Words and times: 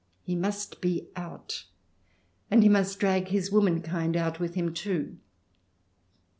He 0.23 0.33
must 0.35 0.81
be 0.81 1.09
out, 1.15 1.65
and 2.49 2.63
he 2.63 2.69
must 2.69 2.99
drag 2.99 3.27
his 3.27 3.51
womankind 3.51 4.17
out 4.17 4.39
with 4.39 4.55
him 4.55 4.73
too. 4.73 5.17